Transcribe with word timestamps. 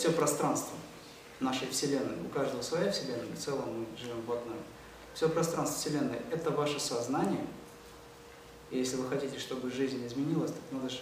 все 0.00 0.10
пространство 0.12 0.74
нашей 1.40 1.68
Вселенной, 1.68 2.16
у 2.24 2.30
каждого 2.30 2.62
своя 2.62 2.90
Вселенная, 2.90 3.36
в 3.36 3.38
целом 3.38 3.80
мы 3.80 3.98
живем 3.98 4.22
в 4.22 4.32
одной. 4.32 4.56
Все 5.12 5.28
пространство 5.28 5.78
Вселенной– 5.78 6.18
это 6.30 6.50
ваше 6.50 6.80
сознание. 6.80 7.44
И 8.70 8.78
если 8.78 8.96
вы 8.96 9.06
хотите, 9.08 9.38
чтобы 9.38 9.70
жизнь 9.70 10.06
изменилась, 10.06 10.52
так 10.52 10.62
надо 10.70 10.88
же 10.88 11.00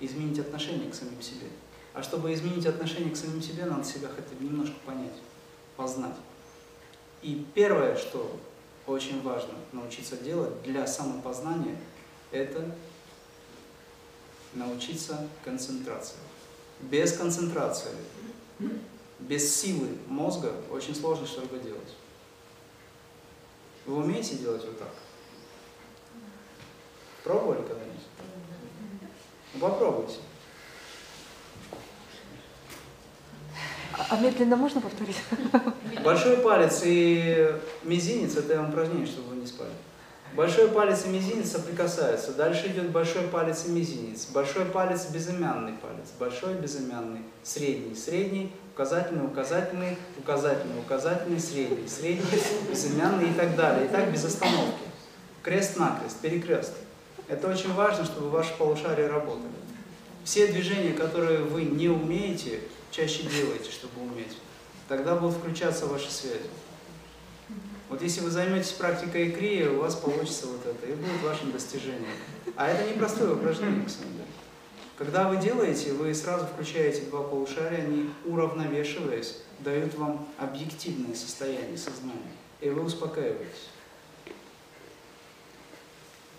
изменить 0.00 0.40
отношение 0.40 0.90
к 0.90 0.96
самим 0.96 1.22
себе. 1.22 1.46
А 1.94 2.02
чтобы 2.02 2.34
изменить 2.34 2.66
отношение 2.66 3.12
к 3.12 3.16
самим 3.16 3.40
себе, 3.40 3.66
надо 3.66 3.84
себя 3.84 4.08
хотя 4.08 4.34
бы 4.34 4.44
немножко 4.44 4.74
понять, 4.84 5.14
познать. 5.76 6.16
И 7.22 7.46
первое, 7.54 7.96
что 7.96 8.36
очень 8.88 9.22
важно 9.22 9.54
научиться 9.70 10.16
делать 10.16 10.60
для 10.64 10.88
самопознания, 10.88 11.76
это 12.32 12.74
научиться 14.54 15.28
концентрации. 15.44 16.16
Без 16.80 17.12
концентрации, 17.12 17.90
без 19.30 19.60
силы 19.60 19.96
мозга 20.08 20.52
очень 20.72 20.92
сложно 20.92 21.24
что-либо 21.24 21.56
делать. 21.58 21.94
Вы 23.86 23.98
умеете 23.98 24.34
делать 24.34 24.64
вот 24.64 24.76
так? 24.76 24.88
Пробовали 27.22 27.58
когда-нибудь? 27.58 28.02
Ну, 29.54 29.60
попробуйте. 29.60 30.16
А 33.92 34.20
медленно 34.20 34.56
можно 34.56 34.80
повторить? 34.80 35.22
Большой 36.02 36.38
палец 36.38 36.82
и 36.84 37.54
мизинец– 37.84 38.34
это 38.36 38.60
упражнение, 38.60 39.06
чтобы 39.06 39.28
вы 39.28 39.36
не 39.36 39.46
спали. 39.46 39.70
Большой 40.34 40.68
палец 40.68 41.06
и 41.06 41.08
мизинец 41.08 41.50
соприкасаются. 41.50 42.32
Дальше 42.32 42.68
идет 42.68 42.90
большой 42.90 43.22
палец 43.24 43.66
и 43.66 43.70
мизинец. 43.70 44.26
Большой 44.26 44.64
палец– 44.64 45.06
безымянный 45.12 45.72
палец. 45.72 46.08
Большой– 46.20 46.54
безымянный. 46.62 47.22
Средний– 47.42 47.94
средний. 47.96 48.52
Указательный– 48.72 49.24
указательный. 49.26 49.98
Указательный– 50.18 50.78
указательный. 50.86 51.40
Средний– 51.40 51.88
средний. 51.88 52.24
Безымянный 52.70 53.30
и 53.30 53.34
так 53.34 53.56
далее. 53.56 53.86
И 53.86 53.88
так 53.88 54.12
без 54.12 54.24
остановки. 54.24 54.84
Крест-накрест, 55.42 56.18
перекрест. 56.20 56.74
Это 57.26 57.48
очень 57.48 57.72
важно, 57.74 58.04
чтобы 58.04 58.30
ваши 58.30 58.56
полушария 58.56 59.08
работали. 59.08 59.50
Все 60.22 60.46
движения, 60.46 60.92
которые 60.92 61.40
вы 61.40 61.64
не 61.64 61.88
умеете, 61.88 62.60
чаще 62.92 63.24
делайте, 63.24 63.70
чтобы 63.70 64.02
уметь. 64.02 64.36
Тогда 64.86 65.16
будут 65.16 65.36
включаться 65.36 65.86
ваши 65.86 66.10
связи. 66.10 66.50
Вот 67.90 68.00
если 68.02 68.20
вы 68.20 68.30
займетесь 68.30 68.70
практикой 68.70 69.30
икрии, 69.30 69.66
у 69.66 69.80
вас 69.80 69.96
получится 69.96 70.46
вот 70.46 70.64
это, 70.64 70.86
и 70.86 70.94
будет 70.94 71.20
вашим 71.22 71.50
достижением. 71.50 72.06
А 72.56 72.68
это 72.68 72.88
непростое 72.88 73.34
упражнение, 73.34 73.82
на 73.82 73.88
самом. 73.88 74.20
Когда 74.96 75.28
вы 75.28 75.38
делаете, 75.38 75.92
вы 75.94 76.14
сразу 76.14 76.46
включаете 76.46 77.06
два 77.06 77.22
полушария, 77.22 77.78
они, 77.78 78.10
уравновешиваясь, 78.26 79.38
дают 79.58 79.94
вам 79.94 80.28
объективное 80.38 81.16
состояние 81.16 81.76
сознания, 81.76 82.32
и 82.60 82.68
вы 82.68 82.82
успокаиваетесь. 82.82 83.70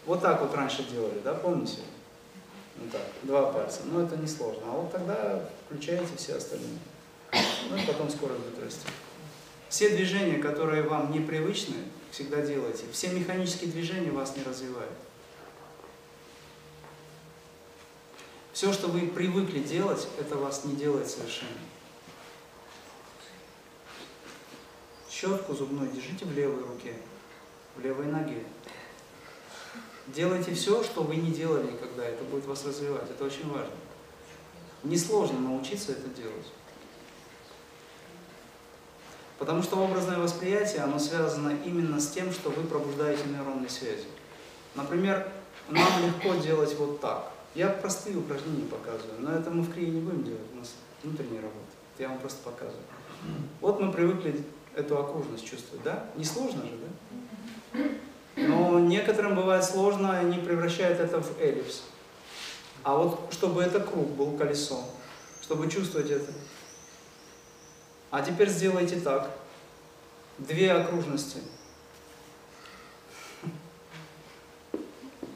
Вот 0.05 0.21
так 0.21 0.41
вот 0.41 0.55
раньше 0.55 0.83
делали, 0.83 1.19
да, 1.23 1.33
помните? 1.33 1.79
Вот 2.77 2.91
так, 2.91 3.01
два 3.23 3.51
пальца. 3.51 3.81
Но 3.85 4.01
это 4.01 4.15
не 4.15 4.27
сложно. 4.27 4.61
А 4.67 4.71
вот 4.71 4.91
тогда 4.91 5.43
включаете 5.65 6.15
все 6.15 6.35
остальные. 6.35 6.79
Ну 7.69 7.77
и 7.77 7.85
потом 7.85 8.09
скорость 8.09 8.39
будет 8.41 8.63
расти. 8.63 8.87
Все 9.71 9.87
движения, 9.87 10.37
которые 10.37 10.83
вам 10.83 11.13
непривычны, 11.13 11.77
всегда 12.11 12.41
делайте. 12.41 12.83
Все 12.91 13.07
механические 13.07 13.71
движения 13.71 14.11
вас 14.11 14.35
не 14.35 14.43
развивают. 14.43 14.91
Все, 18.51 18.73
что 18.73 18.89
вы 18.89 19.07
привыкли 19.07 19.59
делать, 19.59 20.09
это 20.19 20.35
вас 20.35 20.65
не 20.65 20.75
делает 20.75 21.09
совершенно. 21.09 21.57
Щетку 25.09 25.53
зубную 25.53 25.89
держите 25.89 26.25
в 26.25 26.35
левой 26.35 26.63
руке, 26.63 26.93
в 27.77 27.79
левой 27.79 28.07
ноге. 28.07 28.43
Делайте 30.07 30.53
все, 30.53 30.83
что 30.83 31.03
вы 31.03 31.15
не 31.15 31.31
делали 31.31 31.71
никогда, 31.71 32.03
это 32.03 32.25
будет 32.25 32.45
вас 32.45 32.65
развивать, 32.65 33.09
это 33.09 33.23
очень 33.23 33.49
важно. 33.49 33.71
Несложно 34.83 35.39
научиться 35.39 35.93
это 35.93 36.09
делать. 36.09 36.47
Потому 39.41 39.63
что 39.63 39.77
образное 39.77 40.19
восприятие, 40.19 40.83
оно 40.83 40.99
связано 40.99 41.51
именно 41.65 41.99
с 41.99 42.09
тем, 42.11 42.31
что 42.31 42.51
вы 42.51 42.61
пробуждаете 42.61 43.23
нейронные 43.25 43.71
связи. 43.71 44.05
Например, 44.75 45.27
нам 45.67 45.87
легко 46.05 46.35
делать 46.35 46.75
вот 46.77 47.01
так. 47.01 47.31
Я 47.55 47.69
простые 47.69 48.17
упражнения 48.17 48.67
показываю, 48.69 49.19
но 49.19 49.31
это 49.31 49.49
мы 49.49 49.63
в 49.63 49.73
крие 49.73 49.89
не 49.89 49.99
будем 49.99 50.23
делать, 50.25 50.45
у 50.53 50.57
нас 50.57 50.75
внутренняя 51.01 51.41
работа. 51.41 51.71
Я 51.97 52.09
вам 52.09 52.19
просто 52.19 52.37
показываю. 52.43 52.83
Вот 53.61 53.79
мы 53.79 53.91
привыкли 53.91 54.43
эту 54.75 54.99
окружность 54.99 55.49
чувствовать, 55.49 55.83
да? 55.83 56.05
Не 56.15 56.23
сложно 56.23 56.61
же, 56.61 56.77
да? 57.73 57.79
Но 58.35 58.79
некоторым 58.79 59.35
бывает 59.35 59.63
сложно, 59.63 60.19
они 60.19 60.37
превращают 60.37 60.99
это 60.99 61.19
в 61.19 61.41
эллипс. 61.41 61.81
А 62.83 62.95
вот 62.95 63.19
чтобы 63.31 63.63
это 63.63 63.79
круг 63.79 64.07
был, 64.11 64.37
колесо, 64.37 64.85
чтобы 65.41 65.67
чувствовать 65.67 66.11
это. 66.11 66.31
А 68.11 68.21
теперь 68.21 68.49
сделайте 68.49 68.99
так. 68.99 69.31
Две 70.37 70.71
окружности. 70.71 71.39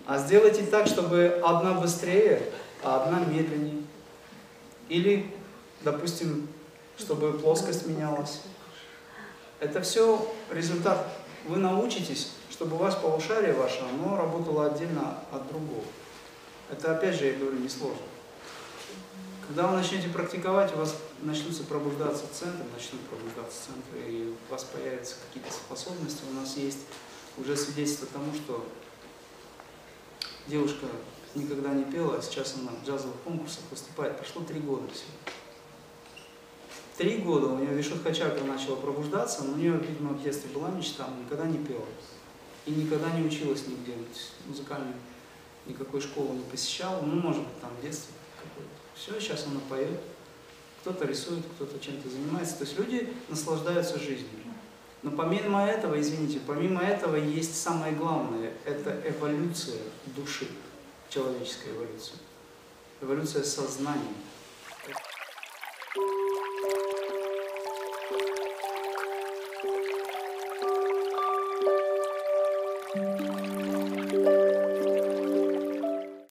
А 0.06 0.19
сделайте 0.19 0.63
так, 0.63 0.85
чтобы 0.85 1.41
одна 1.44 1.74
быстрее, 1.74 2.52
а 2.84 3.03
одна 3.03 3.19
медленнее. 3.22 3.81
Или, 4.88 5.34
допустим, 5.81 6.47
чтобы 6.97 7.34
плоскость 7.40 7.88
менялась. 7.88 8.41
Это 9.59 9.81
все 9.81 10.31
результат. 10.52 11.08
Вы 11.47 11.58
научитесь 11.58 12.34
чтобы 12.56 12.78
у 12.78 12.80
вас 12.80 12.96
полушарие 12.96 13.52
ваше, 13.52 13.81
оно 13.81 14.16
работало 14.16 14.68
отдельно 14.68 15.19
от 15.30 15.46
другого. 15.50 15.84
Это 16.72 16.96
опять 16.96 17.16
же, 17.16 17.25
я 17.25 17.34
говорю, 17.34 17.58
не 17.58 17.68
сложно. 17.68 18.00
Когда 19.48 19.68
вы 19.68 19.78
начнете 19.78 20.10
практиковать, 20.10 20.74
у 20.74 20.78
вас 20.78 20.96
начнутся 21.22 21.64
пробуждаться 21.64 22.24
центры, 22.34 22.66
начнут 22.74 23.02
пробуждаться 23.02 23.68
центры, 23.68 24.12
и 24.12 24.30
у 24.30 24.52
вас 24.52 24.64
появятся 24.64 25.16
какие-то 25.28 25.54
способности. 25.54 26.24
У 26.32 26.34
нас 26.34 26.58
есть 26.58 26.80
уже 27.38 27.56
свидетельство 27.56 28.08
тому, 28.08 28.34
что 28.34 28.66
девушка 30.48 30.88
никогда 31.36 31.74
не 31.74 31.84
пела, 31.84 32.18
а 32.18 32.22
сейчас 32.24 32.56
она 32.60 32.72
в 32.72 32.88
джазовых 32.88 33.18
конкурсах 33.24 33.64
выступает. 33.70 34.18
Прошло 34.18 34.42
три 34.42 34.60
года 34.60 34.88
всего. 34.92 35.12
Три 36.98 37.18
года 37.18 37.48
у 37.48 37.60
нее 37.60 37.74
Вишудха 37.76 38.14
чакра 38.16 38.44
начала 38.46 38.78
пробуждаться, 38.78 39.44
но 39.44 39.54
у 39.54 39.58
нее, 39.58 39.78
видимо, 39.78 40.14
в 40.14 40.24
детстве 40.24 40.50
была 40.52 40.70
мечта, 40.70 41.08
но 41.08 41.24
никогда 41.24 41.46
не 41.46 41.64
пела 41.64 41.86
и 42.66 42.72
никогда 42.72 43.12
не 43.12 43.28
училась 43.28 43.68
нигде, 43.68 43.94
музыкальной 44.48 44.94
никакой 45.68 46.02
школы 46.02 46.36
не 46.36 46.44
посещала, 46.44 47.02
ну, 47.02 47.16
может 47.16 47.42
быть, 47.42 47.62
там 47.62 47.72
в 47.80 47.82
детстве 47.82 48.14
какой-то. 48.50 48.70
Все, 48.96 49.20
сейчас 49.20 49.46
она 49.48 49.60
поет, 49.70 50.00
кто-то 50.82 51.06
рисует, 51.06 51.44
кто-то 51.56 51.80
чем-то 51.80 52.10
занимается. 52.10 52.58
То 52.58 52.64
есть 52.64 52.78
люди 52.78 53.14
наслаждаются 53.30 54.00
жизнью. 54.00 54.30
Но 55.06 55.12
помимо 55.12 55.64
этого, 55.64 56.00
извините, 56.00 56.40
помимо 56.48 56.82
этого 56.82 57.16
есть 57.16 57.62
самое 57.62 57.94
главное, 57.94 58.52
это 58.66 59.00
эволюция 59.08 59.80
души, 60.16 60.48
человеческая 61.10 61.72
эволюция. 61.76 62.18
Эволюция 63.02 63.44
сознания. 63.44 64.16